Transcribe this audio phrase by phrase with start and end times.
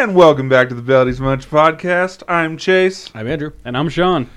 [0.00, 2.22] And welcome back to the Buddies Much podcast.
[2.26, 3.10] I'm Chase.
[3.14, 3.52] I'm Andrew.
[3.64, 4.30] And I'm Sean.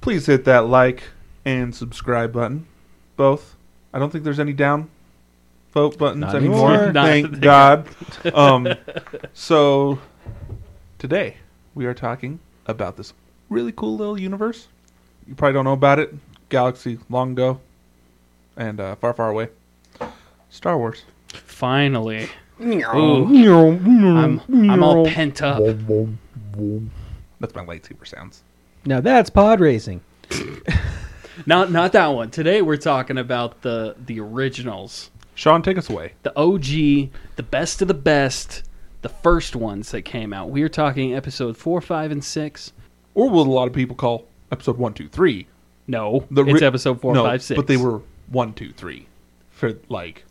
[0.00, 1.02] Please hit that like
[1.44, 2.66] and subscribe button.
[3.16, 3.56] Both.
[3.92, 4.88] I don't think there's any down
[5.72, 6.72] vote buttons Not anymore.
[6.72, 6.92] anymore.
[6.94, 7.40] Thank.
[7.40, 7.86] God.
[8.34, 8.74] Um,
[9.34, 9.98] so
[10.98, 11.36] today
[11.74, 13.12] we are talking about this
[13.48, 14.68] really cool little universe.
[15.26, 16.14] You probably don't know about it.
[16.48, 17.60] Galaxy long ago
[18.56, 19.48] and uh, far, far away.
[20.50, 21.02] Star Wars.
[21.28, 22.28] Finally.
[22.96, 23.26] Ooh,
[24.16, 25.58] I'm, I'm all pent up.
[25.62, 28.42] That's my lightsaber sounds.
[28.86, 30.00] Now that's pod racing.
[31.44, 32.30] Not not that one.
[32.30, 35.10] Today we're talking about the the originals.
[35.34, 36.14] Sean, take us away.
[36.22, 38.62] The OG, the best of the best,
[39.02, 40.48] the first ones that came out.
[40.48, 42.72] We're talking episode 4, 5 and 6.
[43.16, 45.46] Or what a lot of people call episode one, two, three.
[45.88, 47.56] No, The it's episode four, no, five, six.
[47.56, 49.06] But they were one, two, three.
[49.50, 50.24] For like,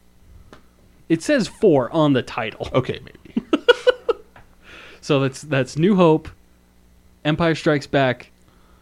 [1.10, 2.70] It says 4 on the title.
[2.74, 3.48] okay, maybe.
[5.02, 6.30] So that's that's New Hope,
[7.24, 8.32] Empire Strikes Back,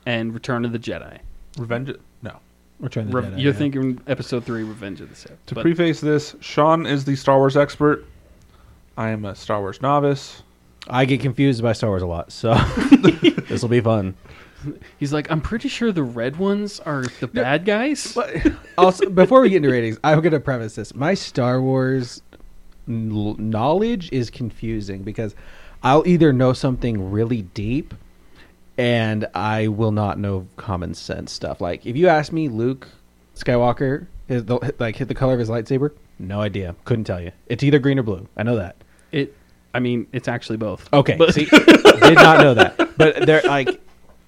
[0.06, 1.20] and Return of the Jedi.
[1.58, 1.92] Revenge.
[2.22, 2.40] No.
[2.80, 3.60] Return of the Re- Jedi, you're yeah.
[3.60, 5.46] thinking episode 3, Revenge of the Sith.
[5.48, 8.06] To But- preface this, Sean is the Star Wars expert.
[8.98, 10.44] I am a Star Wars novice.
[10.88, 12.54] I get confused by Star Wars a lot, so
[13.48, 14.16] this will be fun.
[14.98, 18.18] He's like, I'm pretty sure the red ones are the bad guys.
[18.78, 20.96] also, before we get into ratings, I'm going to preface this.
[20.96, 22.22] My Star Wars
[22.88, 25.36] n- knowledge is confusing because
[25.84, 27.94] I'll either know something really deep
[28.78, 31.62] and I will not know common sense stuff.
[31.62, 32.88] Like if you ask me Luke
[33.36, 36.76] Skywalker is the, like hit the color of his lightsaber, no idea.
[36.86, 37.32] Couldn't tell you.
[37.48, 38.28] It's either green or blue.
[38.38, 38.78] I know that.
[39.12, 39.36] It,
[39.74, 40.88] I mean, it's actually both.
[40.94, 42.98] Okay, But- see, did not know that.
[42.98, 43.82] But there, like,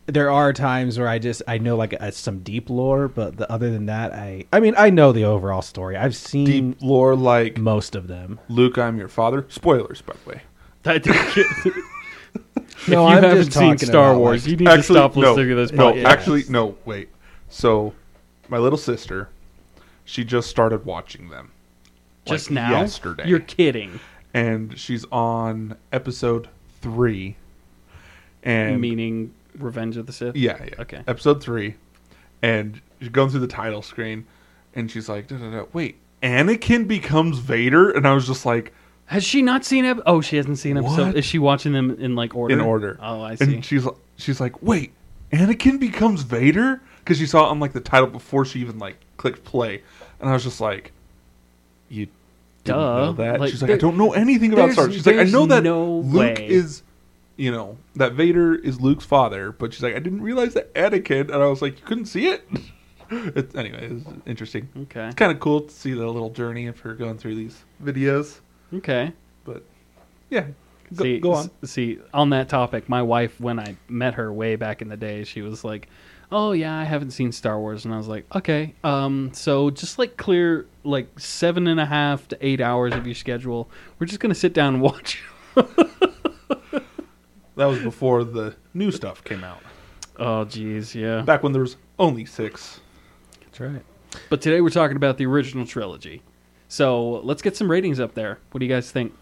[0.07, 3.51] there are times where I just I know like uh some deep lore, but the,
[3.51, 5.97] other than that, I I mean I know the overall story.
[5.97, 8.39] I've seen Deep lore like most of them.
[8.49, 9.45] Luke, I'm your father.
[9.49, 10.41] Spoilers, by the way.
[10.85, 11.15] I think
[11.65, 14.81] if No, you I'm haven't just seen talking Star about, Wars, like- you need actually,
[14.99, 16.05] to stop no, listening to this no, podcast.
[16.05, 16.77] actually, no.
[16.85, 17.09] Wait.
[17.49, 17.93] So,
[18.49, 19.29] my little sister,
[20.03, 21.51] she just started watching them.
[22.25, 22.69] just like, now.
[22.71, 23.27] yesterday.
[23.27, 23.99] You're kidding.
[24.35, 26.49] And she's on episode
[26.81, 27.37] three.
[28.43, 30.35] And Meaning Revenge of the Sith.
[30.35, 30.81] Yeah, yeah.
[30.81, 31.01] Okay.
[31.07, 31.75] Episode three,
[32.43, 34.27] and she's going through the title screen,
[34.75, 38.71] and she's like, da, da, da, "Wait, Anakin becomes Vader," and I was just like,
[39.05, 39.85] Has she not seen?
[39.85, 41.07] Ep- oh, she hasn't seen episode.
[41.07, 41.17] What?
[41.17, 42.53] Is she watching them in like order?
[42.53, 42.99] in order.
[43.01, 43.55] Oh, I see.
[43.55, 44.91] And she's she's like, "Wait,
[45.31, 48.97] Anakin becomes Vader?" Because she saw it on like the title before she even like
[49.17, 49.81] clicked play,
[50.19, 50.91] and I was just like,
[51.89, 52.07] "You
[52.73, 53.05] Duh.
[53.05, 55.23] know that?" Like, she's like, there- "I don't know anything about Star." She's like, "I
[55.23, 56.47] know that no Luke way.
[56.47, 56.83] is."
[57.37, 61.23] You know that Vader is Luke's father, but she's like, I didn't realize that Anakin,
[61.23, 62.47] and I was like, you couldn't see it.
[63.11, 64.67] It's, anyway, it's interesting.
[64.83, 65.05] okay.
[65.07, 68.39] It's kind of cool to see the little journey of her going through these videos.
[68.73, 69.13] Okay.
[69.43, 69.63] But
[70.31, 70.47] yeah,
[70.95, 71.51] go, see, go on.
[71.61, 74.97] s- See, on that topic, my wife, when I met her way back in the
[74.97, 75.87] day, she was like,
[76.31, 79.97] "Oh yeah, I haven't seen Star Wars," and I was like, "Okay, um, so just
[79.99, 83.69] like clear like seven and a half to eight hours of your schedule.
[83.99, 85.21] We're just gonna sit down and watch."
[87.55, 89.61] That was before the new stuff came out.
[90.17, 91.21] oh, jeez, yeah.
[91.21, 92.81] Back when there was only six.
[93.45, 93.81] That's right.
[94.29, 96.21] But today we're talking about the original trilogy.
[96.67, 98.39] So let's get some ratings up there.
[98.51, 99.13] What do you guys think?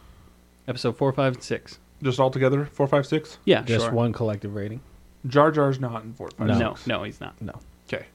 [0.67, 1.77] Episode four, five, and six.
[2.01, 3.37] Just all together, four, five, six.
[3.45, 3.93] Yeah, Just sure.
[3.93, 4.81] one collective rating.
[5.28, 6.88] Jar Jar's not in four, five, No, six.
[6.88, 7.39] no, he's not.
[7.41, 7.53] No.
[7.88, 8.06] Okay,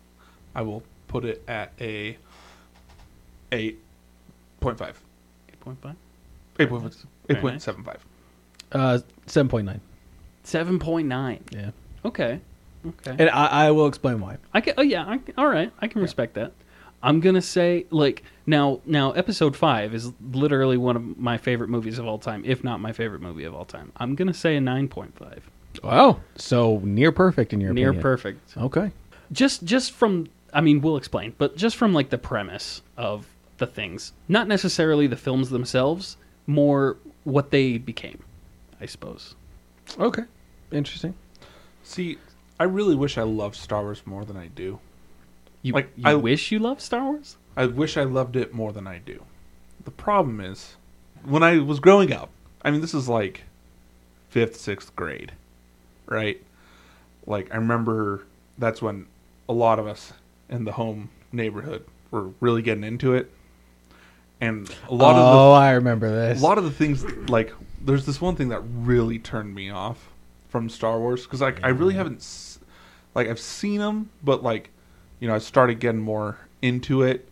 [0.54, 2.16] I will put it at a
[3.52, 3.78] eight
[4.60, 5.00] point five.
[5.48, 5.96] Eight point five.
[6.58, 6.94] Eight point eight
[7.28, 7.64] Very point nice.
[7.64, 8.04] seven five.
[8.72, 9.80] Uh, seven point nine.
[10.44, 11.42] Seven point nine.
[11.52, 11.70] Yeah,
[12.04, 12.40] Okay.
[12.86, 13.16] Okay.
[13.18, 14.36] and I, I will explain why.
[14.54, 14.74] I can.
[14.78, 15.04] Oh yeah.
[15.06, 15.72] I, can- all right.
[15.80, 16.52] I can respect that.
[17.02, 18.80] I'm gonna say like now.
[18.86, 22.80] Now, episode five is literally one of my favorite movies of all time, if not
[22.80, 23.92] my favorite movie of all time.
[23.96, 25.48] I'm gonna say a nine point five.
[25.82, 28.02] Wow, so near perfect in your Near opinion.
[28.02, 28.56] perfect.
[28.56, 28.90] Okay.
[29.32, 30.26] Just just from.
[30.52, 33.26] I mean, we'll explain, but just from like the premise of
[33.58, 36.16] the things, not necessarily the films themselves,
[36.46, 38.22] more what they became,
[38.80, 39.34] I suppose.
[39.98, 40.22] Okay.
[40.72, 41.14] Interesting.
[41.84, 42.16] See,
[42.58, 44.78] I really wish I loved Star Wars more than I do.
[45.62, 47.36] You, Like, you I- wish you loved Star Wars?
[47.56, 49.24] I wish I loved it more than I do.
[49.84, 50.76] The problem is,
[51.24, 52.30] when I was growing up,
[52.62, 53.42] I mean, this is like
[54.30, 55.32] fifth, sixth grade,
[56.08, 56.42] right?
[57.26, 58.26] Like, I remember
[58.58, 59.06] that's when
[59.48, 60.12] a lot of us
[60.48, 63.30] in the home neighborhood were really getting into it.
[64.40, 66.40] And a lot oh, of Oh, I remember this.
[66.40, 70.08] a lot of the things, like, there's this one thing that really turned me off
[70.48, 71.98] from Star Wars because like I really mm.
[71.98, 72.58] haven't
[73.14, 74.70] like I've seen them, but like,
[75.20, 77.28] you know, I started getting more into it.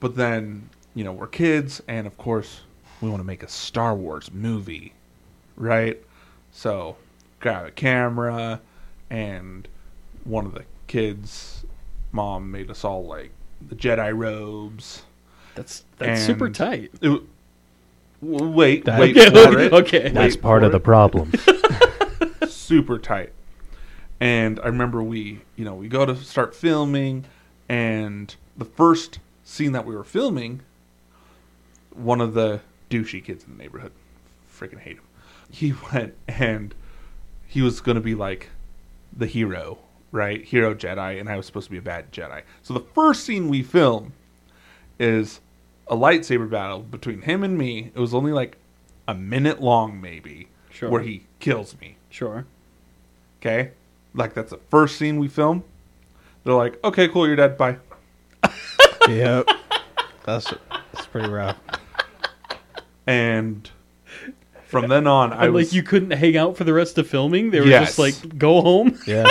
[0.00, 2.60] But then, you know, we're kids, and of course,
[3.00, 4.92] we want to make a Star Wars movie,
[5.56, 6.00] right?
[6.52, 6.96] So,
[7.46, 8.60] grab a camera,
[9.08, 9.68] and
[10.24, 11.64] one of the kids'
[12.10, 13.30] mom made us all like
[13.68, 15.04] the Jedi robes.
[15.54, 16.90] That's that's super tight.
[16.94, 17.26] It, w-
[18.20, 19.72] w- wait, That- wait Okay, for it.
[19.72, 20.08] okay.
[20.08, 21.30] That's Wait part for of the problem.
[22.48, 23.32] super tight.
[24.18, 27.26] And I remember we, you know, we go to start filming,
[27.68, 30.62] and the first scene that we were filming,
[31.94, 32.60] one of the
[32.90, 33.92] douchey kids in the neighborhood,
[34.52, 35.04] freaking hate him.
[35.48, 36.74] He went and
[37.56, 38.50] he was going to be like
[39.16, 39.78] the hero,
[40.12, 40.44] right?
[40.44, 42.42] Hero Jedi, and I was supposed to be a bad Jedi.
[42.62, 44.12] So the first scene we film
[45.00, 45.40] is
[45.88, 47.92] a lightsaber battle between him and me.
[47.94, 48.58] It was only like
[49.08, 50.90] a minute long, maybe, Sure.
[50.90, 51.96] where he kills me.
[52.10, 52.44] Sure.
[53.40, 53.70] Okay,
[54.12, 55.64] like that's the first scene we film.
[56.44, 57.56] They're like, "Okay, cool, you're dead.
[57.56, 57.78] Bye."
[59.08, 59.48] yep.
[60.26, 60.52] That's
[60.92, 61.56] that's pretty rough.
[63.06, 63.70] And
[64.66, 67.06] from then on, I And was like you couldn't hang out for the rest of
[67.08, 67.50] filming.
[67.50, 67.96] They were Yes.
[67.96, 68.98] just like, go home.
[69.06, 69.28] Yeah.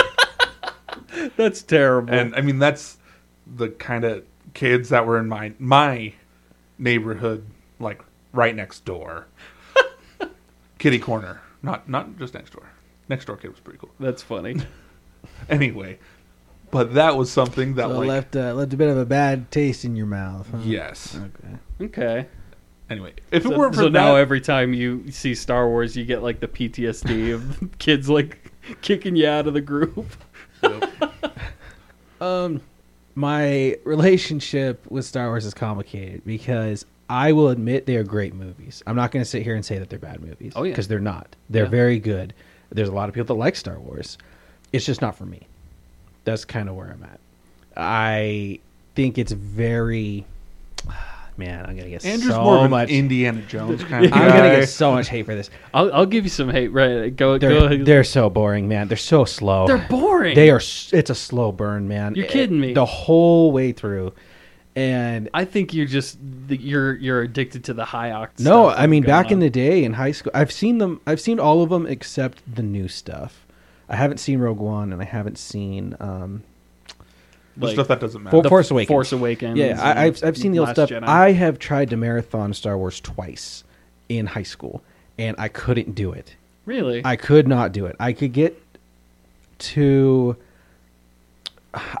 [1.36, 2.12] That's terrible.
[2.14, 2.98] and I mean that's
[3.46, 4.24] the kind of
[4.54, 6.12] kids that were in my my
[6.78, 7.44] neighborhood,
[7.78, 8.02] like
[8.32, 9.26] right next door,
[10.78, 11.40] kitty corner.
[11.62, 12.68] Not not just next door.
[13.08, 13.90] Next door kid was pretty cool.
[14.00, 14.56] That's funny.
[15.48, 15.98] Anyway,
[16.70, 19.50] but that was something that So like left uh, left a bit of a bad
[19.50, 20.48] taste in your mouth.
[20.50, 20.58] Huh?
[20.62, 21.18] yes.
[21.80, 21.84] Okay.
[21.86, 22.26] Okay.
[22.88, 25.96] Anyway, if it So, weren't for so that, now every time you see Star Wars,
[25.96, 28.38] you get like the PTSD of kids like
[28.82, 30.06] kicking you out of the group.
[32.20, 32.62] Um,
[33.14, 38.82] my relationship with Star Wars is complicated because I will admit they are great movies.
[38.86, 40.54] I'm not going to sit here and say that they're bad movies.
[40.56, 40.72] Oh, yeah.
[40.72, 41.36] because they're not.
[41.50, 41.68] They're Yeah.
[41.70, 42.32] very good.
[42.70, 44.16] There's a lot of people that like Star Wars.
[44.72, 45.46] It's just not for me.
[46.24, 47.20] That's kind of where I'm at.
[47.76, 48.60] I
[48.94, 50.24] think it's very.
[51.38, 52.88] Man, I'm gonna get Andrew's so more of an much.
[52.88, 54.36] Indiana Jones kind of I'm guy.
[54.38, 55.50] gonna get so much hate for this.
[55.74, 56.68] I'll, I'll give you some hate.
[56.68, 57.14] Right?
[57.14, 57.36] Go.
[57.38, 57.84] They're go.
[57.84, 58.88] they're so boring, man.
[58.88, 59.66] They're so slow.
[59.66, 60.34] They're boring.
[60.34, 60.56] They are.
[60.56, 62.14] s- It's a slow burn, man.
[62.14, 62.72] You're It- kidding me.
[62.72, 64.14] The whole way through,
[64.74, 66.18] and I think you're just
[66.48, 68.40] you're you're addicted to the high octane.
[68.44, 71.00] no, stuff I mean going back in the day in high school, I've seen them.
[71.06, 73.46] I've seen all of them except the new stuff.
[73.88, 75.94] I haven't seen Rogue One, and I haven't seen.
[76.00, 76.55] Um, The
[77.58, 78.36] like, stuff that doesn't matter.
[78.36, 78.88] For- the Force Awakens.
[78.88, 79.56] Force Awakens.
[79.58, 80.90] yeah, and I, I've I've seen the old Last stuff.
[80.90, 81.04] Jedi.
[81.06, 83.64] I have tried to marathon Star Wars twice
[84.08, 84.82] in high school,
[85.18, 86.34] and I couldn't do it.
[86.64, 87.02] really.
[87.04, 87.96] I could not do it.
[87.98, 88.60] I could get
[89.58, 90.36] to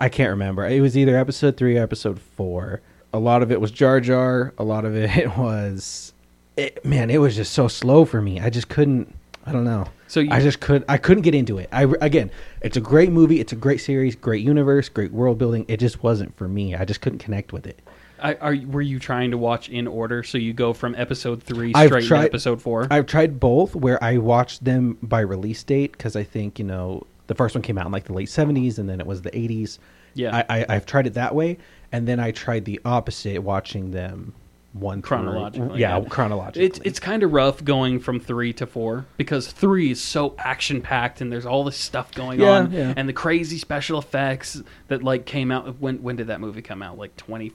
[0.00, 0.66] I can't remember.
[0.66, 2.80] It was either episode 3 or episode 4.
[3.12, 6.12] A lot of it was Jar Jar, a lot of it was
[6.56, 8.40] it, man, it was just so slow for me.
[8.40, 9.14] I just couldn't
[9.46, 9.86] I don't know.
[10.08, 11.68] so you, I just could I couldn't get into it.
[11.72, 15.64] I again, it's a great movie, it's a great series, great universe, great world building.
[15.68, 16.74] It just wasn't for me.
[16.74, 17.80] I just couldn't connect with it.
[18.18, 20.22] I, are were you trying to watch in order?
[20.22, 22.86] So you go from episode three straight tried- to episode four.
[22.90, 27.06] I've tried both where I watched them by release date because I think, you know,
[27.26, 29.30] the first one came out in like the late 70s and then it was the
[29.30, 29.78] 80s.
[30.14, 30.44] Yeah.
[30.48, 31.58] I, I, I've tried it that way.
[31.92, 34.32] And then I tried the opposite, watching them
[34.80, 36.08] one through- Chronologically, Yeah, yeah.
[36.08, 36.64] chronologically.
[36.66, 40.80] It's it's kind of rough going from three to four because three is so action
[40.80, 42.94] packed and there's all this stuff going Yeah, on yeah.
[42.96, 45.80] and the crazy special effects that like came out.
[45.80, 46.98] When when did that movie come out?
[46.98, 47.52] Like twenty.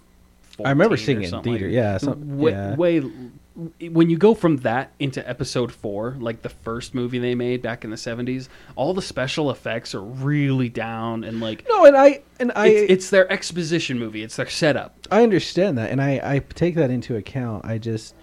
[0.64, 2.76] I remember seeing it in theater, yeah, some- way, yeah.
[2.76, 3.02] way
[3.82, 7.84] when you go from that into episode four, like the first movie they made back
[7.84, 12.22] in the seventies, all the special effects are really down and like no, and I
[12.40, 14.24] and I it's, it's their exposition movie.
[14.24, 14.96] It's their setup.
[15.12, 17.66] I understand that, and I I take that into account.
[17.66, 18.16] I just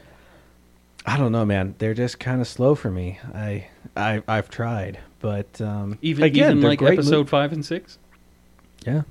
[1.04, 1.75] I don't know, man.
[1.78, 3.18] They're just kind of slow for me.
[3.35, 7.99] I I I've tried, but um, Even again, even like episode mo- five and six.
[8.87, 9.02] yeah.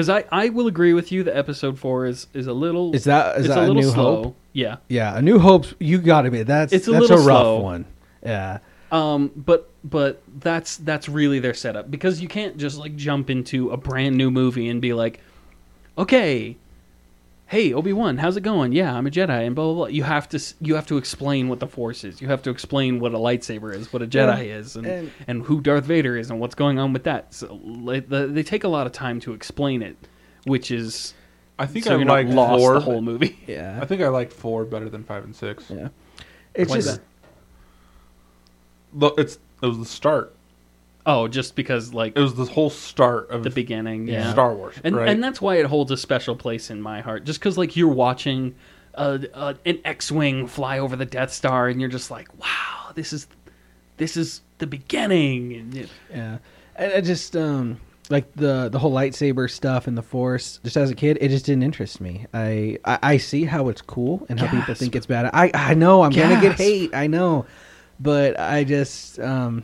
[0.00, 3.04] Because I, I will agree with you that episode four is, is a little Is
[3.04, 4.22] that is it's that a a, little new slow.
[4.24, 4.36] hope?
[4.54, 4.76] Yeah.
[4.88, 5.66] Yeah, a new hope.
[5.78, 6.42] You got to be.
[6.42, 7.60] That's It's a that's little a rough slow.
[7.60, 7.84] one.
[8.24, 8.60] Yeah.
[8.90, 13.70] Um but but that's that's really their setup because you can't just like jump into
[13.72, 15.20] a brand new movie and be like,
[15.98, 16.56] okay,
[17.50, 18.70] hey Obi Wan, how's it going?
[18.72, 19.86] Yeah, I'm a Jedi and blah blah blah.
[19.86, 22.20] You have to you have to explain what the Force is.
[22.22, 25.10] You have to explain what a lightsaber is, what a Jedi Yeah, is, and, and-
[25.26, 27.34] and who Darth Vader is, and what's going on with that.
[27.34, 29.96] So like, the, they take a lot of time to explain it,
[30.44, 31.12] which is
[31.58, 32.74] I think so I like lost four.
[32.74, 33.38] the whole movie.
[33.46, 33.78] Yeah.
[33.82, 35.64] I think I liked four better than five and six.
[35.70, 35.88] yeah.
[36.54, 37.00] It's Why just that?
[38.94, 40.34] Look, it's it was the start.
[41.06, 44.32] Oh, just because like It was the whole start of the beginning, yeah.
[44.32, 45.08] Star Wars, and right?
[45.08, 47.24] and that's why it holds a special place in my heart.
[47.24, 48.54] Just because like you're watching
[48.94, 53.12] uh, uh, an X-wing fly over the Death Star, and you're just like, wow, this
[53.12, 53.26] is
[53.96, 55.54] this is the beginning.
[55.54, 56.38] And it- Yeah,
[56.76, 57.80] and I just um
[58.10, 60.60] like the the whole lightsaber stuff and the Force.
[60.64, 62.26] Just as a kid, it just didn't interest me.
[62.34, 65.30] I I, I see how it's cool and how people think it's bad.
[65.32, 66.94] I I know I'm gonna get hate.
[66.94, 67.46] I know,
[67.98, 69.62] but I just um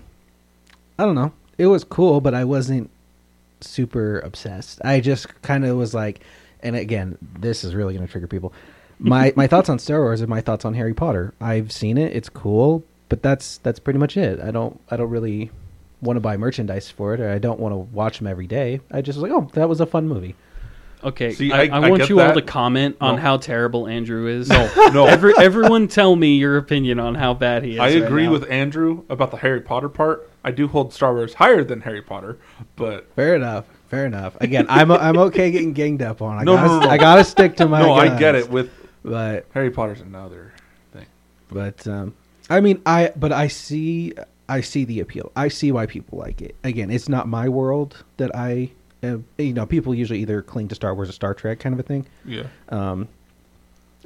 [0.99, 1.33] I don't know.
[1.59, 2.91] It was cool, but I wasn't
[3.61, 4.81] super obsessed.
[4.85, 6.21] I just kind of was like,
[6.61, 8.53] and again, this is really gonna trigger people.
[8.99, 11.35] My my thoughts on Star Wars are my thoughts on Harry Potter.
[11.41, 12.15] I've seen it.
[12.15, 14.41] It's cool, but that's that's pretty much it.
[14.41, 15.51] I don't I don't really
[16.03, 18.81] want to buy merchandise for it, or I don't want to watch them every day.
[18.91, 20.35] I just was like, oh, that was a fun movie.
[21.05, 23.23] Okay, See, I, I- I I want get you all to comment on No.
[23.23, 24.49] how terrible Andrew is.
[24.49, 25.07] No, no.
[25.07, 27.79] Every, everyone tell me your opinion on how bad he is.
[27.81, 28.33] I right agree now.
[28.33, 30.31] with Andrew about the Harry Potter part.
[30.45, 32.39] I do hold Star Wars higher than Harry Potter,
[32.77, 33.65] but Fair enough.
[33.89, 34.37] Fair enough.
[34.41, 36.39] Again, I'm I'm okay getting ganged up on.
[36.39, 36.91] I No, gotta, no, no, no.
[36.91, 37.81] I gotta stick to my.
[37.83, 38.51] no, I get it.
[38.51, 38.71] With
[39.05, 40.53] But Harry Potter's another
[40.93, 41.07] thing.
[41.51, 42.15] but um,
[42.51, 44.13] I mean, I but I see
[44.49, 45.31] I see the appeal.
[45.37, 46.55] I see why people like it.
[46.65, 48.71] Again, it's not my world that I.
[49.03, 51.79] Uh, you know, people usually either cling to Star Wars or Star Trek, kind of
[51.81, 52.07] a thing.
[52.25, 53.09] Yeah, Um,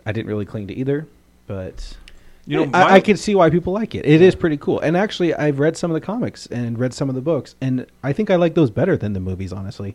[0.05, 1.07] I didn't really cling to either,
[1.47, 1.97] but
[2.47, 4.05] you know, I, my- I can see why people like it.
[4.05, 4.81] It is pretty cool.
[4.81, 7.87] And actually, I've read some of the comics and read some of the books, and
[8.03, 9.95] I think I like those better than the movies, honestly.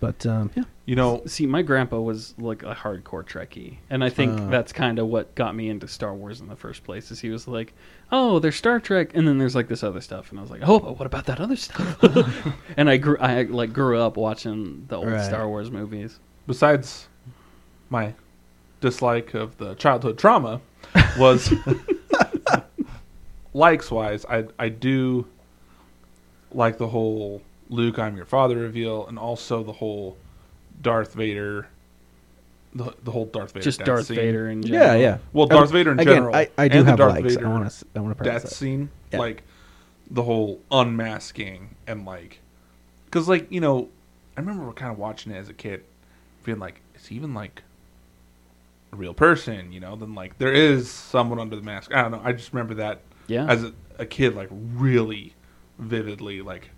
[0.00, 4.08] But um, yeah, you know, See, my grandpa was like a hardcore Trekkie, and I
[4.08, 4.48] think Oh.
[4.48, 7.10] that's kind of what got me into Star Wars in the first place.
[7.10, 7.74] Is he was like,
[8.10, 10.62] "Oh, there's Star Trek, and then there's like this other stuff," and I was like,
[10.64, 12.02] "Oh, but what about that other stuff?"
[12.78, 15.22] and I grew, I like grew up watching the old Right.
[15.22, 16.18] Star Wars movies.
[16.46, 17.06] besides
[17.90, 18.14] my
[18.80, 20.62] dislike of the childhood trauma,
[21.18, 21.52] was
[23.52, 25.26] likes wise, I I do
[26.52, 30.16] like the whole Luke, I'm your father reveal, and also the whole
[30.82, 31.68] Darth Vader,
[32.74, 34.16] the the whole Darth Vader, Just death Darth scene.
[34.16, 35.00] Vader in yeah, general.
[35.00, 35.18] yeah.
[35.32, 37.34] Well, Um, Darth Vader in again, general, I, I do and the have Darth likes.
[37.34, 37.86] Vader I want to.
[37.96, 39.18] I want to death scene, Yeah.
[39.20, 39.42] like
[40.10, 42.40] the whole unmasking and like,
[43.06, 43.88] because like you know,
[44.36, 45.84] I remember kind of watching it as a kid,
[46.44, 47.62] being like, is he even like
[48.92, 49.70] a real person?
[49.72, 51.94] You know, then like there is someone under the mask.
[51.94, 52.20] I don't know.
[52.24, 53.46] I just remember that Yeah.
[53.46, 55.34] as a, a kid, like really
[55.78, 56.70] vividly, like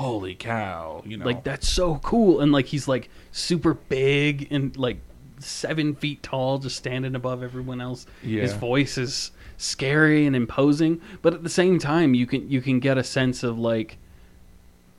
[0.00, 4.74] holy cow, you know, Like that's so cool, and like he's like super big and
[4.78, 4.98] like
[5.40, 8.06] seven feet tall, just standing above everyone else.
[8.40, 12.80] His voice is scary and imposing, but at the same time, you can you can
[12.80, 13.98] get a sense of like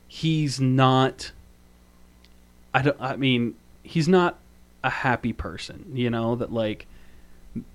[0.08, 1.31] he's not.
[2.74, 2.98] I don't.
[3.00, 4.38] I mean, he's not
[4.84, 5.91] a happy person.
[5.96, 6.86] You know that like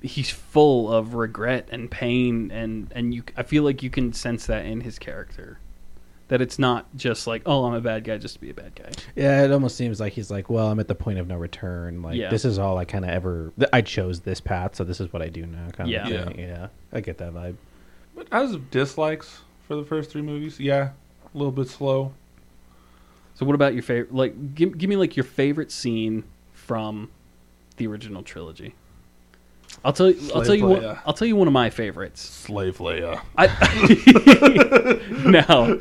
[0.00, 3.24] he's full of regret and pain, and and you.
[3.36, 5.58] I feel like you can sense that in his character
[6.28, 8.74] that it's not just like oh i'm a bad guy just to be a bad
[8.74, 11.36] guy Yeah, it almost seems like he's like, well, I'm at the point of no
[11.36, 12.02] return.
[12.02, 12.28] Like Yeah.
[12.30, 13.52] this is all I kind of ever.
[13.58, 15.68] th- I chose this path, so this is what I do now.
[15.72, 16.06] Kind Yeah.
[16.06, 16.24] of Yeah.
[16.24, 16.38] thing.
[16.40, 17.54] Yeah, I get that vibe.
[18.14, 20.90] But as of dislikes for the first three movies, yeah,
[21.34, 22.12] a little bit slow.
[23.34, 27.10] so what about your favorite like give, give me like your favorite scene from
[27.76, 28.74] the original trilogy
[29.84, 32.78] i'll tell you i'll tell you one, i'll tell you one of my favorites Slave
[32.78, 33.20] Leia.
[33.36, 33.46] I,
[35.26, 35.80] no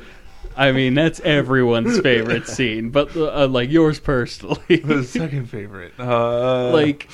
[0.57, 5.93] i mean that's everyone's favorite scene but uh, like yours personally The second favorite.
[5.99, 7.09] Uh, like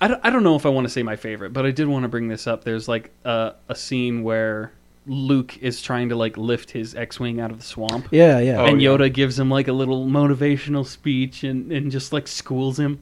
[0.00, 1.86] I don't, I don't know if I want to say my favorite, but I did
[1.88, 2.64] want to bring this up.
[2.64, 4.72] There's like a, a scene where
[5.06, 8.60] Luke is trying to like lift his X-wing out of the swamp, Yeah, yeah.
[8.60, 8.90] Oh, and yeah.
[8.90, 13.00] Yoda gives him like a little motivational speech and and just like schools him.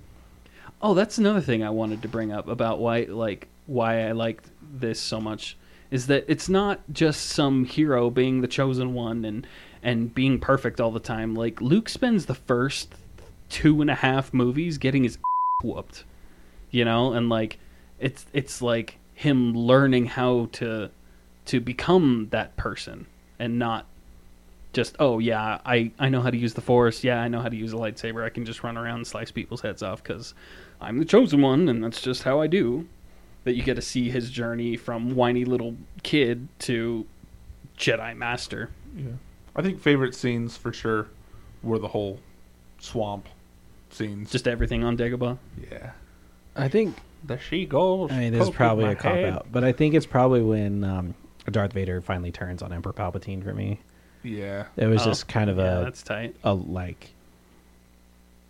[0.83, 4.47] Oh, that's another thing I wanted to bring up about why like why I liked
[4.73, 5.57] this so much
[5.91, 9.47] is that it's not just some hero being the chosen one and
[9.83, 11.35] and being perfect all the time.
[11.35, 12.95] Like Luke spends the first
[13.49, 15.19] two and a half movies getting his
[15.63, 16.05] whooped,
[16.71, 17.59] you know, and like
[17.99, 20.91] it's it's like him learning how to
[21.47, 23.07] to become that person
[23.39, 23.87] and not
[24.73, 27.49] just oh yeah I I know how to use the force yeah I know how
[27.49, 30.33] to use a lightsaber I can just run around and slice people's heads off because
[30.81, 32.87] I'm the chosen one and that's just how I do.
[33.45, 37.07] That you get to see his journey from whiny little kid to
[37.79, 38.69] Jedi master.
[38.97, 39.13] Yeah.
[39.57, 41.09] I think favorite scenes for sure
[41.63, 42.21] were the whole
[42.79, 43.27] swamp
[43.91, 44.31] scenes.
[44.31, 45.39] Just everything on Dagobah.
[45.71, 45.93] yeah.
[46.57, 46.97] I think.
[47.25, 48.11] The she goes.
[48.11, 49.33] I mean, this is probably a cop head.
[49.35, 51.15] out, but I think it's probably when um,
[51.51, 53.79] Darth Vader finally turns on Emperor Palpatine for me.
[54.23, 54.65] Yeah.
[54.77, 56.35] It was Oh, just kind of yeah, a that's tight.
[56.45, 57.11] a like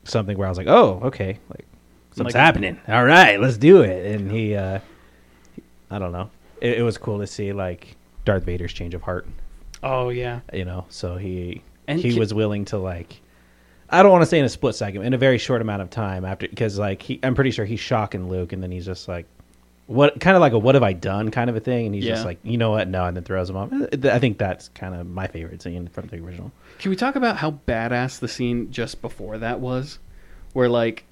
[0.04, 1.66] something where I was like, oh, okay, like
[2.12, 2.78] something's Like- happening.
[2.88, 4.14] All right, let's do it.
[4.14, 4.80] And he, uh,
[5.90, 9.26] I don't know, it, it was cool to see like Darth Vader's change of heart.
[9.82, 10.40] Oh yeah.
[10.52, 13.20] You know, so he And he ki- was willing to like.
[13.92, 15.90] I don't want to say in a split second, in a very short amount of
[15.90, 19.08] time after, because like he, I'm pretty sure he's shocking Luke, and then he's just
[19.08, 19.26] like,
[19.88, 22.04] what kind of like a what have I done kind of a thing, and he's
[22.04, 22.12] Yeah.
[22.14, 23.70] just like, you know what, no, and then throws him off.
[23.72, 26.52] I think that's kind of my favorite scene from the original.
[26.78, 29.98] Can we talk about how badass the scene just before that was?
[30.52, 31.04] Where like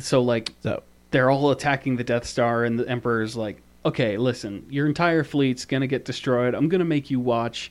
[0.00, 4.66] so like So they're all attacking the Death Star and the Emperor's like, "Okay, listen,
[4.70, 6.54] your entire fleet's to get destroyed.
[6.54, 7.70] I'm to make you watch.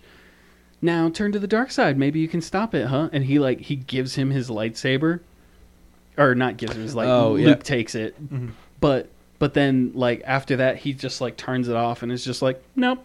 [0.81, 1.97] Now turn to the dark side.
[1.97, 5.19] Maybe you can stop it, huh?" And he like he gives him his lightsaber
[6.17, 7.63] or not gives him his like Oh, Luke yeah.
[7.63, 8.21] takes it.
[8.23, 8.49] Mm-hmm.
[8.79, 12.41] But but then like after that he just like turns it off and is just
[12.41, 13.03] like, "Nope.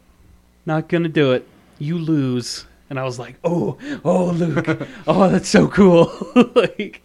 [0.67, 1.47] Not to do it.
[1.79, 4.87] You lose." And I was like, "Oh, oh Luke.
[5.07, 6.13] oh, that's so cool."
[6.55, 7.03] like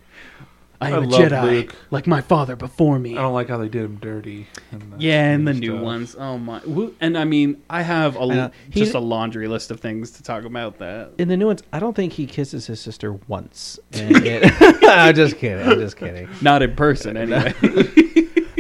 [0.84, 1.76] I am I a love Jedi, Luke.
[1.92, 3.18] like my father before me.
[3.18, 4.48] I don't like how they did him dirty.
[4.72, 5.82] in the Yeah, and the new stuff.
[5.84, 6.16] ones.
[6.20, 6.62] Oh my!
[7.02, 8.52] And I mean, I have a know.
[8.70, 11.12] Just a laundry list of things to talk about that.
[11.18, 13.80] in the new ones, I don't think he kisses his sister once.
[13.92, 15.68] It- I'm just kidding.
[15.68, 16.28] I'm just kidding.
[16.42, 17.54] Not in person, anyway.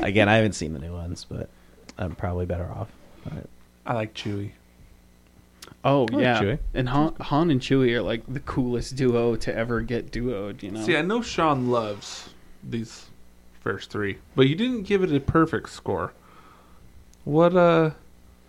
[0.01, 1.49] Again, I haven't seen the new ones, but
[1.97, 2.89] I'm probably better off.
[3.23, 3.47] But-
[3.85, 4.51] I like Chewie.
[5.83, 6.59] Oh like yeah, Chewie.
[6.73, 10.63] and Han, Han and Chewie are like the coolest duo to ever get duoed.
[10.63, 10.83] You know?
[10.85, 12.29] See, I know Sean loves
[12.63, 13.07] these
[13.61, 16.13] first three, but you didn't give it a perfect score.
[17.23, 17.91] What uh,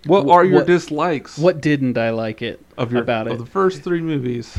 [0.06, 1.38] what Wh- are your what- dislikes?
[1.38, 3.38] what didn't I like it of your about of it?
[3.38, 4.56] the first three movies?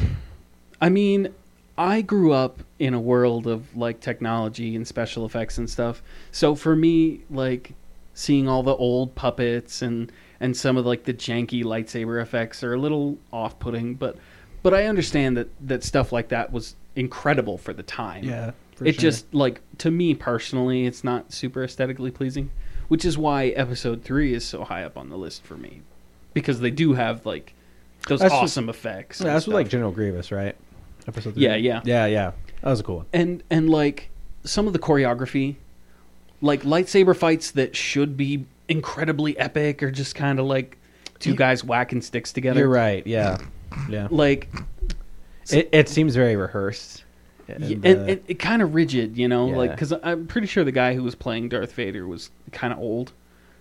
[0.82, 1.34] I mean,
[1.78, 6.02] I grew up in a world of like technology and special effects and stuff.
[6.32, 7.74] So for me, like
[8.14, 12.74] seeing all the old puppets and and some of like the janky lightsaber effects are
[12.74, 14.18] a little off-putting, but
[14.64, 18.24] but I understand that that stuff like that was incredible for the time.
[18.76, 19.02] for it sure.
[19.02, 22.50] just like to me personally, it's not super aesthetically pleasing,
[22.88, 25.82] which is why episode 3 is so high up on the list for me
[26.34, 27.54] because they do have like
[28.08, 29.22] those That's what- awesome effects.
[29.22, 29.70] Yeah, that's what like.
[29.70, 30.56] General Grievous, right?
[31.08, 31.44] Episode three.
[31.44, 31.82] Yeah, yeah.
[31.86, 32.32] yeah, yeah.
[32.62, 33.06] That was a cool one.
[33.14, 34.10] and and like
[34.44, 35.56] some of the choreography
[36.42, 40.78] like lightsaber fights that should be incredibly epic or just kind of like
[41.20, 43.06] two You- guys whacking sticks together You're right.
[43.06, 43.38] Yeah,
[43.90, 44.08] yeah.
[44.12, 44.50] like
[45.52, 47.04] It, it seems very rehearsed.
[47.48, 50.48] and, And, and, uh, and it kind of rigid you know like because i'm pretty
[50.48, 53.12] sure the guy who was playing darth vader was kind of old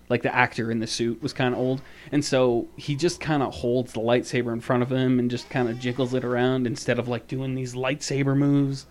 [0.09, 3.43] like the actor in the suit was kind of old and so he just kind
[3.43, 6.67] of holds the lightsaber in front of him and just kind of jiggles it around
[6.67, 8.87] instead of like doing these lightsaber moves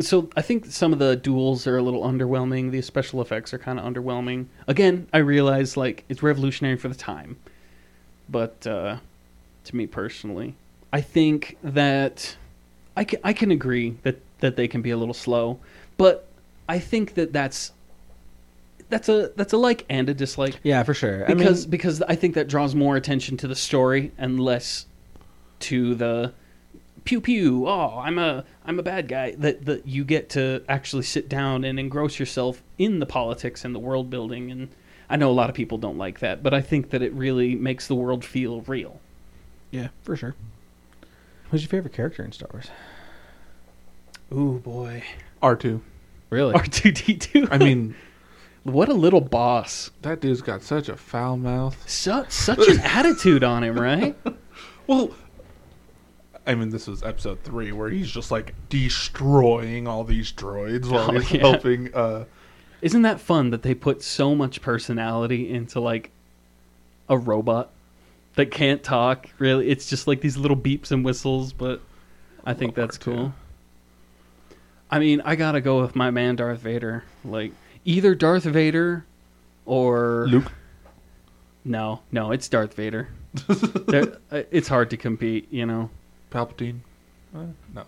[0.00, 2.70] so i think some of the duels are a little underwhelming.
[2.70, 4.46] The special effects are kind of underwhelming.
[4.66, 7.36] Again i realize like it's revolutionary for the time.
[8.28, 8.98] But uh
[9.64, 10.54] to me personally
[10.92, 12.36] i think that
[12.96, 15.58] I can, I can agree that, that they can be a little slow,
[15.98, 16.26] but
[16.68, 17.72] I think that that's
[18.88, 20.58] that's a that's a like and a dislike.
[20.62, 21.26] Yeah, for sure.
[21.26, 24.86] because I mean, because I think that draws more attention to the story and less
[25.60, 26.32] to the
[27.06, 27.66] pew pew.
[27.66, 29.32] Oh, I'm a I'm a bad guy.
[29.32, 33.74] That that you get to actually sit down and engross yourself in the politics and
[33.74, 34.50] the world building.
[34.50, 34.68] And
[35.08, 37.54] I know a lot of people don't like that, but I think that it really
[37.54, 39.00] makes the world feel real.
[39.70, 40.34] yeah, for sure.
[41.50, 42.68] Who's your favorite character in Star Wars?
[44.32, 45.04] Ooh boy,
[45.42, 45.80] R two.
[46.30, 46.54] Really?
[46.54, 47.46] R two D two.
[47.50, 47.94] I mean,
[48.64, 49.92] what a little boss.
[50.02, 51.88] that dude's got such a foul mouth.
[51.88, 54.16] Such such an attitude on him, right?
[54.88, 55.10] Well,
[56.46, 61.10] I mean, this is episode three where he's just like destroying all these droids while
[61.10, 61.40] Oh, he's yeah.
[61.40, 61.94] helping.
[61.94, 62.24] Uh,
[62.82, 66.10] Isn't that fun that they put so much personality into like
[67.08, 67.70] a robot
[68.36, 69.28] that can't talk?
[69.38, 71.52] Really, it's just like these little beeps and whistles.
[71.52, 71.80] But
[72.44, 73.00] I think that's R2.
[73.02, 73.34] cool.
[74.90, 77.02] I mean, I gotta go with my man Darth Vader.
[77.24, 77.52] Like
[77.84, 79.04] either Darth Vader
[79.64, 80.52] or Luke.
[81.64, 83.08] No, no, it's Darth Vader.
[84.30, 85.90] Uh, it's hard to compete, you know.
[86.30, 86.80] Palpatine.
[87.34, 87.84] Uh, no.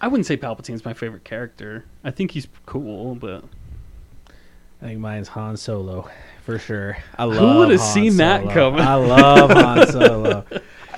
[0.00, 1.84] I wouldn't say Palpatine's my favorite character.
[2.04, 3.42] I think he's cool, but
[4.80, 6.08] I think mine's Han Solo
[6.44, 6.98] for sure.
[7.18, 7.38] I love.
[7.38, 8.80] Who would've Han seen that coming?
[8.80, 10.44] I love Han Solo.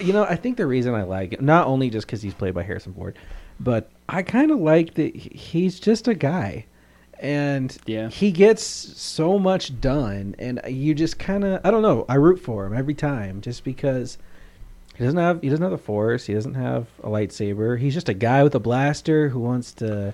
[0.00, 2.52] you know, I think the reason I like it, not only just because he's played
[2.54, 3.16] by Harrison Ford,
[3.58, 6.66] but I kind of like that he's just a guy,
[7.20, 8.08] and Yeah.
[8.08, 12.38] he gets so much done, and you just kind of, I don't know, I root
[12.40, 14.18] for him every time, just because.
[15.00, 16.26] He doesn't have he doesn't have the force.
[16.26, 17.78] He doesn't have a lightsaber.
[17.78, 20.12] He's just a guy with a blaster who wants to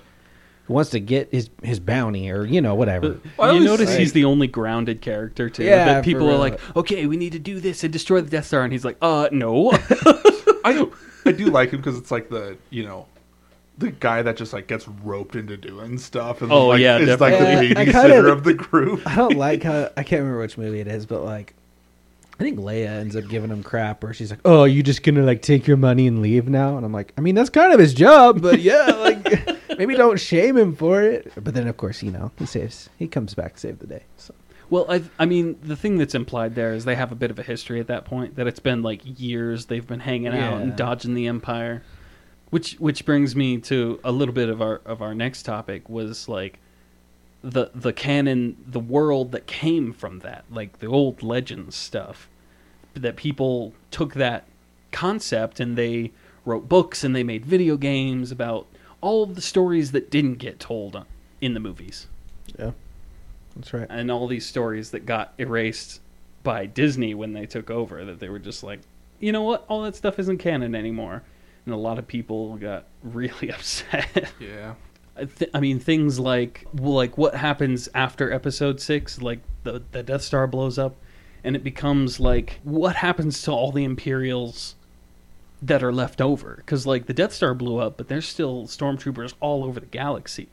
[0.63, 3.19] who wants to get his his bounty or you know whatever.
[3.37, 5.65] Well, you notice say- he's the only grounded character too.
[5.65, 8.45] Yeah, that people are like, okay, we need to do this and destroy the Death
[8.45, 9.71] Star, and he's like, uh, no.
[10.63, 10.87] I
[11.25, 13.07] I do like him because it's like the you know
[13.77, 17.19] the guy that just like gets roped into doing stuff and Oh, like, yeah, is
[17.19, 17.73] like definitely.
[17.73, 19.01] the Yeah, I babysitter kinda- of the group.
[19.05, 21.53] I don't like how I can't remember which movie it is, but like
[22.39, 25.23] I think Leia ends up giving him crap where she's like, "Oh, you just gonna
[25.23, 27.79] like take your money and leave now?" And I'm like, I mean, that's kind of
[27.79, 31.31] his job, but yeah, like maybe don't shame him for it.
[31.35, 34.03] But then of course, you know, he saves, he comes back to save the day.
[34.17, 34.35] So
[34.69, 37.39] Well, I I mean, the thing that's implied there is they have a bit of
[37.39, 38.35] a history at that point.
[38.35, 41.81] That it's been like years they've been hanging out and dodging the Empire,
[42.51, 46.29] which which brings me to a little bit of our of our next topic was
[46.29, 46.59] like
[47.43, 52.27] the the canon, the world that came from that, like the old legends stuff.
[52.93, 54.45] That people took that
[54.91, 56.11] concept and they
[56.45, 58.65] wrote books and they made video games about
[59.01, 61.05] all of the stories that didn't get told
[61.39, 62.07] in the movies
[62.57, 62.71] Yeah,
[63.55, 63.85] that's right.
[63.89, 66.01] and all these stories that got erased
[66.41, 68.79] by Disney when they took over that they were just like,
[69.19, 71.21] you know what, all that stuff isn't canon anymore,
[71.65, 74.31] and a lot of people got really upset.
[74.39, 74.73] Yeah.
[75.17, 79.81] I, th- I mean, things like well, like what happens after Episode Six, like the
[79.91, 80.95] the Death Star blows up,
[81.43, 84.75] and it becomes like what happens to all the Imperials
[85.61, 86.55] that are left over?
[86.57, 90.49] Because like the Death Star blew up, but there's still stormtroopers all over the galaxy,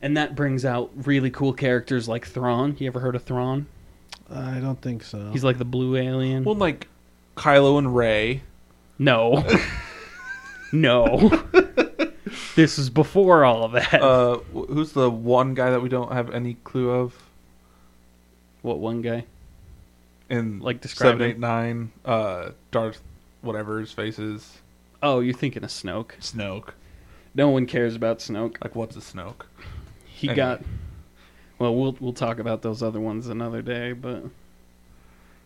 [0.00, 2.76] and that brings out really cool characters like Thrawn.
[2.78, 3.66] You ever heard of Thrawn?
[4.30, 5.30] I don't think so.
[5.32, 6.44] He's like the blue alien.
[6.44, 6.88] Well, like
[7.36, 8.42] Kylo and Rey.
[8.98, 9.44] no,
[10.72, 11.45] no.
[12.56, 14.02] This is before all of that.
[14.02, 17.14] Uh, wh- who's the one guy that we don't have any clue of
[18.62, 19.24] what one guy?
[20.28, 21.30] in Like describe seven, him.
[21.30, 21.92] eight, nine?
[22.04, 23.00] Uh, Darth,
[23.42, 24.58] whatever his face is.
[25.00, 26.18] Oh, you're thinking of Snoke.
[26.20, 26.70] Snoke.
[27.34, 28.56] No one cares about Snoke.
[28.64, 29.42] Like, what's a Snoke?
[30.04, 30.36] He Anyway.
[30.36, 30.62] got.
[31.60, 34.24] Well, we'll we'll talk about those other ones another day, but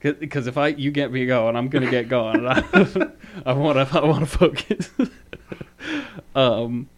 [0.01, 2.46] because if I you get me going, I'm gonna get going.
[2.46, 4.90] I want to I want to focus.
[6.35, 6.88] um,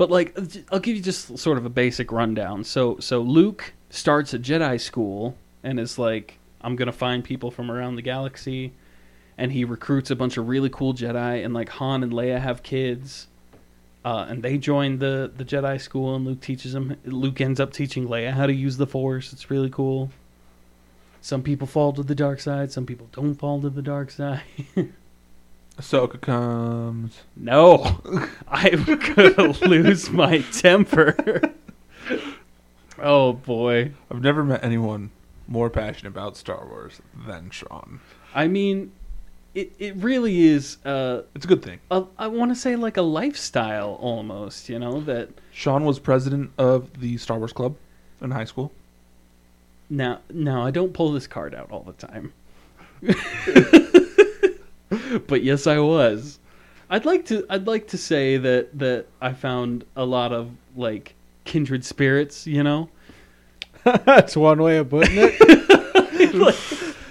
[0.00, 0.34] but like
[0.72, 2.64] I'll give you just sort of a basic rundown.
[2.64, 7.70] So so Luke starts at Jedi school and is like, I'm gonna find people from
[7.70, 8.72] around the galaxy,
[9.36, 12.62] and he recruits a bunch of really cool Jedi, and like Han and Leia have
[12.62, 13.26] kids.
[14.02, 16.96] Uh, and they join the, the Jedi school, and Luke teaches them.
[17.04, 19.34] Luke ends up teaching Leia how to use the Force.
[19.34, 20.08] It's really cool.
[21.20, 22.72] Some people fall to the dark side.
[22.72, 24.40] Some people don't fall to the dark side.
[25.80, 27.22] Ahsoka comes.
[27.36, 28.00] no,
[28.48, 31.16] I'm gonna lose my temper.
[32.98, 33.92] oh boy!
[34.10, 35.10] I've never met anyone
[35.48, 38.00] more passionate about Star Wars than Sean.
[38.34, 38.92] I mean,
[39.54, 40.76] it it really is.
[40.84, 41.80] Uh, It's a good thing.
[41.90, 44.68] a, I want to say like a lifestyle almost.
[44.68, 47.74] You know that Sean was president of the Star Wars Club
[48.20, 48.70] in high school.
[49.88, 52.32] Now, now I don't pull this card out all the time.
[55.26, 56.38] but yes, I was.
[56.88, 57.46] I'd like to.
[57.48, 62.46] I'd like to say that that I found a lot of like kindred spirits.
[62.46, 62.88] You know,
[63.84, 66.34] That's one way of putting it.
[66.34, 66.56] Like,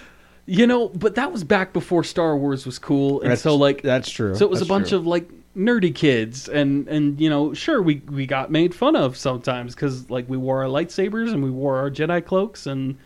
[0.45, 0.89] you know.
[0.89, 4.35] But that was back before Star Wars was cool, and That's- so like that's true.
[4.35, 4.97] So it was That's a bunch true.
[4.99, 9.15] of like nerdy kids, and and you know, sure we we got made fun of
[9.17, 12.97] sometimes because like we wore our lightsabers and we wore our Jedi cloaks, and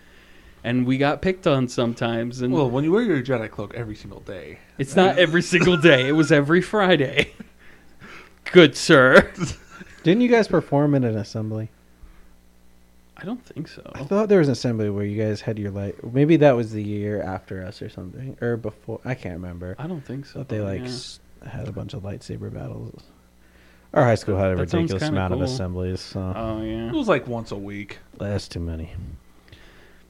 [0.63, 2.41] and we got picked on sometimes.
[2.41, 5.77] And Well, when you wear your Jedi cloak every single day, it's not every single
[5.77, 7.31] day; it was every Friday.
[8.51, 9.31] Good sir.
[10.03, 11.69] Didn't you guys perform in an assembly?
[13.15, 13.89] I don't think so.
[13.95, 15.95] I thought there was an assembly where you guys had your light.
[16.13, 18.99] Maybe that was the year after us or something, or before.
[19.05, 19.75] I can't remember.
[19.79, 20.39] I don't think so.
[20.39, 20.87] But they like yeah.
[20.87, 23.03] s- had a bunch of lightsaber battles.
[23.93, 25.43] Our high school had a That ridiculous amount cool.
[25.43, 26.87] of assemblies, so Oh yeah.
[26.89, 27.99] it was like once a week.
[28.17, 28.91] that's too many.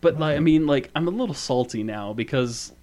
[0.03, 2.73] But like, I mean, like, I'm a little salty now because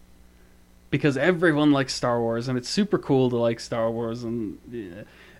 [0.91, 4.59] because everyone likes Star Wars, and it's super cool to like Star Wars, and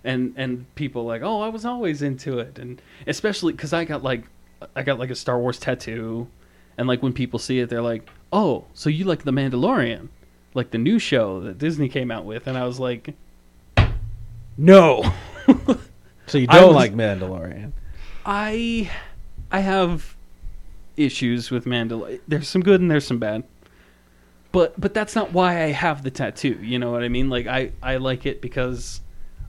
[0.03, 4.03] and and people like, oh, I was always into it, and especially because I got
[4.03, 4.25] like
[4.75, 6.27] I got like a Star Wars tattoo,
[6.77, 10.09] and like when people see it, they're like, oh, so you like the Mandalorian,
[10.53, 13.15] like the new show that Disney came out with, and I was like,
[14.55, 15.11] no.
[16.27, 17.71] So you don't was- like Mandalorian?
[18.23, 18.89] I
[19.51, 20.15] I have
[21.05, 22.19] issues with Mandalorian.
[22.27, 23.43] There's some good and there's some bad.
[24.51, 26.59] But but that's not why I have the tattoo.
[26.61, 27.29] You know what I mean?
[27.29, 29.01] Like I I like it because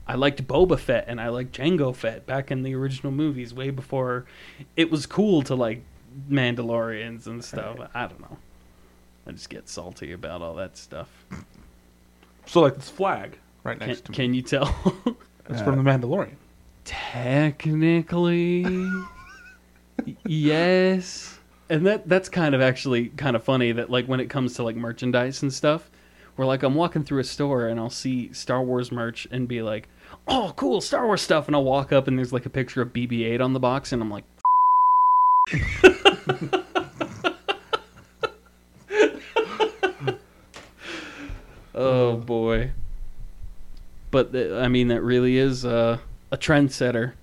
[0.07, 3.69] I liked Boba Fett and I liked Jango Fett back in the original movies way
[3.69, 4.25] before
[4.75, 5.83] it was cool to like
[6.29, 7.77] Mandalorians and stuff.
[7.93, 8.37] I don't know.
[9.25, 11.09] I just get salty about all that stuff.
[12.45, 14.15] So like this flag right Can, next to me.
[14.15, 14.73] can you tell?
[15.49, 16.35] It's from the Mandalorian.
[16.85, 18.63] Technically,
[20.25, 21.37] yes.
[21.69, 24.63] And that that's kind of actually kind of funny that like when it comes to
[24.63, 25.89] like merchandise and stuff,
[26.35, 29.61] where like I'm walking through a store and I'll see Star Wars merch and be
[29.61, 29.87] like,
[30.27, 32.91] "Oh, cool, Star Wars stuff." And I'll walk up and there's like a picture of
[32.93, 34.25] BB-8 on the box and I'm like,
[41.73, 42.71] "Oh boy."
[44.11, 45.97] But th- I mean that really is uh,
[46.31, 47.13] a trendsetter,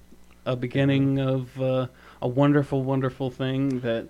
[0.47, 1.87] a beginning of uh,
[2.23, 4.09] a wonderful, wonderful thing that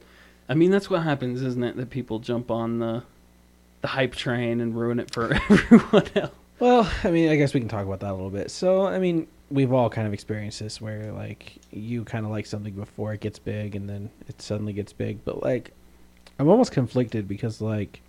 [0.50, 1.76] I mean, that's what happens, isn't it?
[1.76, 3.04] That people jump on the
[3.82, 6.32] the hype train and ruin it for everyone else.
[6.58, 8.50] Well, I mean, I guess we can talk about that a little bit.
[8.50, 12.46] So, I mean, we've all kind of experienced this where like you kind of like
[12.46, 15.24] something before it gets big and then it suddenly gets big.
[15.24, 15.70] But like,
[16.38, 18.02] I'm almost conflicted because like,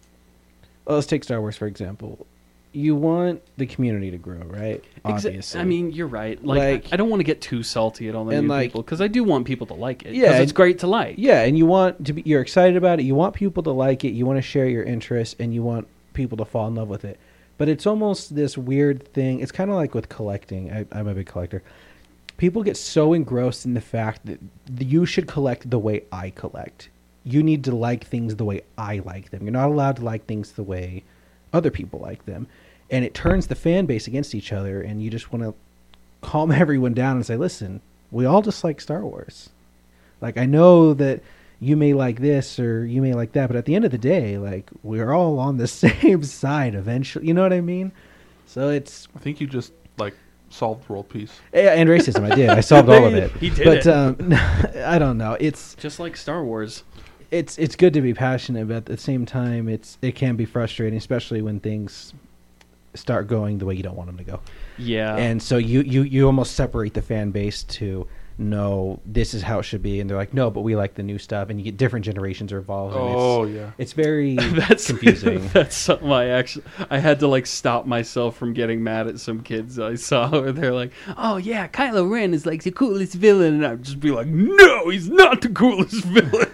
[0.85, 2.25] well, let's take Star Wars for example.
[2.73, 4.81] You want the community to grow, right?
[5.05, 5.59] Exa- Obviously.
[5.59, 6.43] I mean, you're right.
[6.43, 8.69] Like, Like- I, I don't want to get too salty at all the new like-
[8.69, 10.13] people because I do want people to like it.
[10.13, 11.15] Yeah, Yeah, it's great to like.
[11.17, 13.03] yeah, and you want to be you're excited about it.
[13.03, 14.11] You want people to like it.
[14.11, 17.03] You want to share your interests, and you want people to fall in love with
[17.03, 17.19] it.
[17.57, 19.41] But it's almost this weird thing.
[19.41, 20.71] It's kind of like with collecting.
[20.71, 21.61] I, I'm a big collector.
[22.37, 24.39] People get so engrossed in the fact that
[24.79, 26.89] you should collect the way I collect.
[27.23, 29.43] You need to like things the way I like them.
[29.43, 31.03] You're not allowed to like things the way
[31.53, 32.47] other people like them.
[32.89, 35.53] And it turns the fan base against each other, and you just want to
[36.21, 39.49] calm everyone down and say, listen, we all just like Star Wars.
[40.19, 41.21] Like I know that
[41.59, 43.97] you may like this or you may like that, but at the end of the
[43.97, 47.27] day, like we're all on the same side eventually.
[47.27, 47.91] You know what I mean?
[48.45, 50.13] So it's I think you just like
[50.49, 51.39] solved world peace.
[51.53, 52.29] yeah, and racism.
[52.29, 52.49] I did.
[52.49, 53.31] I solved all of it.
[53.33, 53.87] He did but it.
[53.87, 54.33] um,
[54.85, 55.37] I don't know.
[55.39, 56.83] It's Just like Star Wars.
[57.31, 60.45] It's it's good to be passionate, but at the same time, it's it can be
[60.45, 62.13] frustrating, especially when things
[62.93, 64.39] start going the way you don't want them to go.
[64.77, 65.15] Yeah.
[65.15, 69.59] and so you you you almost separate the fan base to no, this is how
[69.59, 71.63] it should be, and they're like, no, but we like the new stuff, and you
[71.63, 72.95] get different generations are involved.
[72.97, 73.71] Oh it's, yeah.
[73.77, 75.47] it's very that's confusing.
[75.53, 79.41] That's something I actually I had to like stop myself from getting mad at some
[79.41, 83.55] kids I saw where they're like, "Oh yeah, Kylo Ren is like the coolest villain,"
[83.55, 86.49] and I'd just be like, "No, he's not the coolest villain.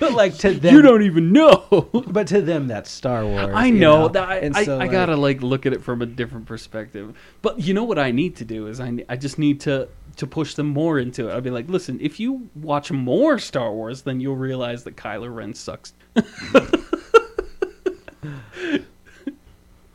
[0.00, 3.52] But like to them, you don't even know." But to them, that's Star Wars.
[3.54, 6.46] I know, that I, so, I like, gotta like look at it from a different
[6.46, 7.16] perspective.
[7.42, 10.26] But you know what I need to do is I I just need to to
[10.26, 11.34] push them more into it.
[11.36, 15.32] I'd be like, listen, if you watch more Star Wars, then you'll realize that Kylo
[15.32, 15.92] Ren sucks.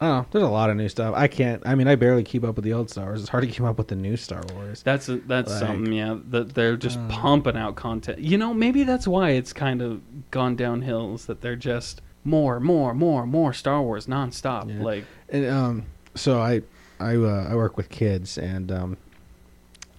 [0.06, 0.28] I don't know.
[0.32, 1.14] There's a lot of new stuff.
[1.16, 1.62] I can't.
[1.66, 3.22] I mean, I barely keep up with the old Star Wars.
[3.22, 4.84] It's hard to keep up with the new Star Wars.
[4.84, 6.18] That's a, that's Like, something, yeah.
[6.30, 8.20] That they're just uh, pumping out content.
[8.20, 11.16] You know, maybe that's why it's kind of gone downhill.
[11.16, 14.70] Is that they're just more, more, more, more Star Wars nonstop.
[14.70, 14.84] Yeah.
[14.84, 16.62] Like, And, um, so I
[17.00, 18.98] I uh, I work with kids, and um,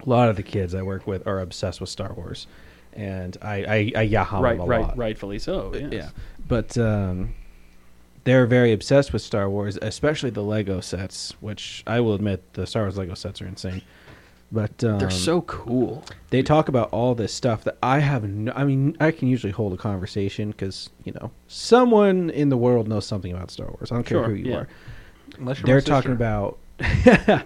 [0.05, 2.47] a lot of the kids I work with are obsessed with Star Wars,
[2.93, 4.97] and I I, I yaha right, them a right, lot.
[4.97, 5.73] rightfully so.
[5.75, 5.91] Yes.
[5.91, 6.09] Yeah,
[6.47, 7.35] but um,
[8.27, 11.33] they're very obsessed with Star Wars, especially the Lego sets.
[11.39, 13.81] Which I will admit, the Star Wars Lego sets are insane.
[14.51, 16.03] But um, they're so cool.
[16.29, 18.51] they talk about all this stuff that I have no.
[18.53, 22.89] I mean, I can usually hold a conversation because you know someone in the world
[22.89, 23.93] knows something about Star Wars.
[23.93, 24.57] I don't care who you yeah.
[24.57, 24.67] are.
[25.37, 26.57] Unless you're They're talking about.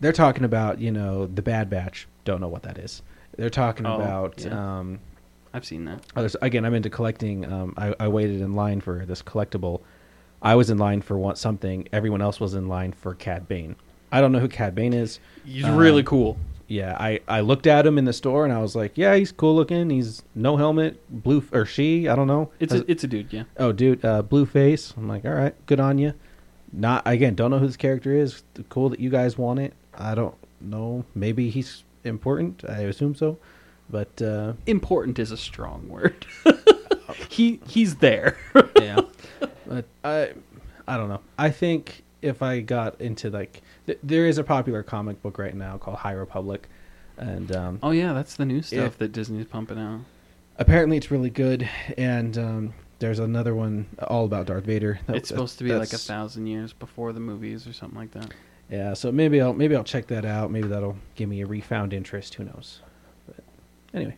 [0.00, 2.08] they're talking about you know the Bad Batch.
[2.24, 3.02] Don't know what that is.
[3.36, 4.42] They're talking Oh, about.
[4.42, 4.78] yeah.
[4.78, 5.00] Um,
[5.52, 6.02] I've seen that.
[6.16, 7.50] others- again, I'm into collecting.
[7.50, 9.82] Um, I, I waited in line for this collectible.
[10.44, 11.88] I was in line for one, something.
[11.92, 13.74] Everyone else was in line for Cad Bane.
[14.12, 15.18] I don't know who Cad Bane is.
[15.44, 16.36] He's Um, really cool.
[16.68, 19.32] Yeah, I, I looked at him in the store and I was like, yeah, he's
[19.32, 19.90] cool looking.
[19.90, 22.50] He's no helmet, blue f- or she, I don't know.
[22.60, 23.44] It's a, it's a dude, yeah.
[23.58, 24.94] oh, dude, uh, blue face.
[24.96, 26.14] I'm like, all right, good on you.
[26.72, 28.42] Not again, don't know who this character is.
[28.70, 29.74] Cool that you guys want it.
[29.94, 31.04] I don't know.
[31.14, 32.64] Maybe he's important.
[32.68, 33.38] I assume so,
[33.90, 36.26] but uh, Important is a strong word.
[37.28, 38.36] he he's there.
[38.80, 39.00] yeah.
[39.66, 40.32] But I,
[40.86, 41.20] I don't know.
[41.38, 45.54] I think if I got into like, th- there is a popular comic book right
[45.54, 46.68] now called High Republic,
[47.16, 48.88] and um, oh yeah, that's the new stuff Yeah.
[48.98, 50.00] that Disney's pumping out.
[50.58, 51.68] apparently it's really good.
[51.98, 54.98] And um, there's another one all about Darth Vader.
[55.06, 58.10] That- it's supposed to be like a thousand years before the movies or something like
[58.12, 58.32] that.
[58.70, 60.50] Yeah, so maybe I'll maybe I'll check that out.
[60.50, 62.34] Maybe that'll give me a refound interest.
[62.34, 62.80] Who knows?
[63.26, 63.44] But
[63.92, 64.16] anyway,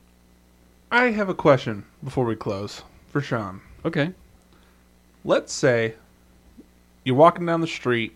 [0.93, 3.61] I have a question before we close for Sean.
[3.85, 4.13] Okay.
[5.27, 5.95] Let's say
[7.05, 8.15] you're walking down the street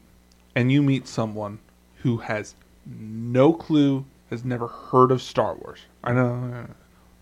[0.55, 1.59] and you meet someone
[2.03, 2.55] who has
[2.87, 5.81] no clue, has never heard of Star Wars.
[6.05, 6.67] I know.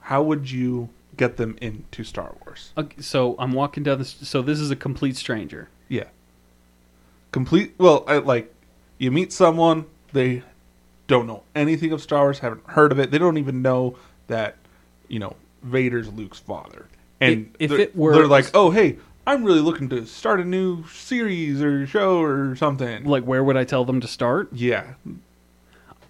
[0.01, 2.70] How would you get them into Star Wars?
[2.77, 3.01] okay.
[3.01, 4.16] So I'm walking down this.
[4.22, 5.68] So this is a complete stranger.
[5.88, 6.05] Yeah.
[7.33, 7.74] Complete.
[7.79, 8.55] Well, I, like
[8.98, 10.42] you meet someone they
[11.07, 13.11] don't know anything of Star Wars, haven't heard of it.
[13.11, 13.96] They don't even know
[14.29, 14.57] that
[15.09, 16.87] you know Vader's Luke's father.
[17.20, 18.98] And If- if it were- they're like, oh hey,
[19.29, 23.05] I'm really looking to start a new series or show or something.
[23.05, 24.49] Like, where would I tell them to start?
[24.55, 24.95] yeah,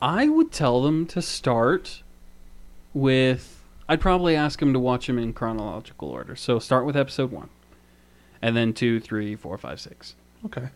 [0.01, 2.05] I would tell them to start
[2.95, 3.65] with.
[3.89, 6.37] I'd probably ask them to watch them in chronological order.
[6.37, 7.49] So start with episode one,
[8.41, 10.15] and then two, three, four, five, six.
[10.47, 10.69] okay.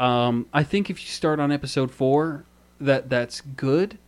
[0.00, 2.46] Um, I think if you start on episode four,
[2.80, 3.98] that that's good.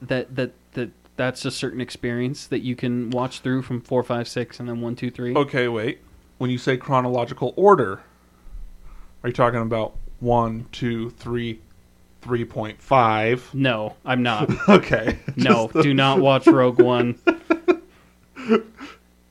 [0.00, 4.28] That that that that's a certain experience that you can watch through from four, five,
[4.28, 5.34] six, and then one, two, three.
[5.34, 6.02] Okay, wait.
[6.38, 8.00] When you say chronological order,
[9.22, 11.60] are you talking about one, two, three,
[12.22, 13.48] three point five?
[13.52, 14.48] No, I'm not.
[14.68, 15.18] Okay.
[15.36, 17.18] No, Just- do not watch Rogue One.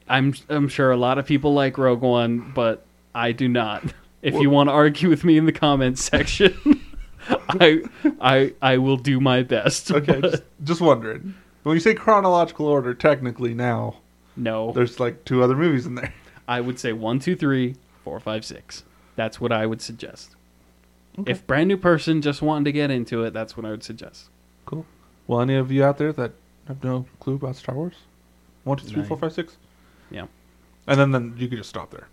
[0.09, 3.83] I'm I'm sure a lot of people like Rogue One, but I do not.
[4.21, 6.81] If you want to argue with me in the comments section,
[7.29, 7.81] I
[8.19, 9.91] I I will do my best.
[9.91, 11.33] Okay, but just, just wondering.
[11.63, 13.97] When you say chronological order, technically now
[14.35, 16.13] no, there's like two other movies in there.
[16.47, 18.83] I would say one, two, three, four, five, six.
[19.15, 20.35] That's what I would suggest.
[21.25, 24.25] If brand new person just wanting to get into it, that's what I would suggest.
[24.65, 24.85] Cool.
[25.25, 26.31] Well, any of you out there that
[26.67, 27.95] have no clue about Star Wars?
[28.63, 29.07] One, two, three, No.
[29.07, 29.57] four, five, six.
[30.11, 30.27] Yeah.
[30.85, 32.07] And then, then you could just stop there.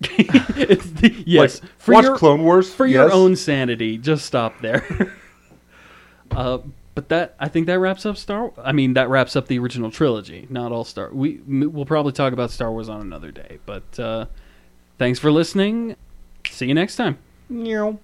[0.00, 5.14] The- yes, Like, for watch your Clone Wars for your own sanity, just stop there.
[6.32, 6.58] uh,
[6.94, 8.52] but that I think that wraps up Star.
[8.62, 10.46] I mean, that wraps up the original trilogy.
[10.50, 11.10] Not all Star.
[11.12, 13.58] We we'll probably talk about Star Wars on another day.
[13.66, 14.26] But uh,
[14.98, 15.96] thanks for listening.
[16.48, 17.18] See you next time.
[17.48, 17.98] Meow.